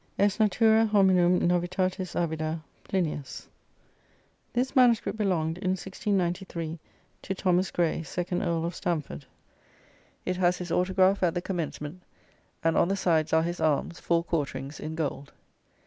Est 0.17 0.39
natura 0.39 0.87
hominum 0.89 1.41
novitatis 1.41 2.15
avida. 2.15 2.63
Plinius. 2.85 3.45
"This 4.53 4.75
MS. 4.75 4.99
belonged, 5.15 5.59
in 5.59 5.73
1693, 5.73 6.79
to 7.21 7.35
Thomas 7.35 7.69
Grey, 7.69 8.01
second 8.01 8.41
Earl 8.41 8.65
of 8.65 8.73
Stamford. 8.73 9.25
It 10.25 10.37
has 10.37 10.57
his 10.57 10.71
autograph 10.71 11.21
at 11.21 11.35
the 11.35 11.41
commencement, 11.43 12.01
and 12.63 12.75
on 12.75 12.87
the 12.87 12.95
sides 12.97 13.31
are 13.31 13.43
his 13.43 13.59
arms 13.61 13.99
(four 13.99 14.23
quarterings) 14.23 14.79
in 14.79 14.95
gold. 14.95 15.33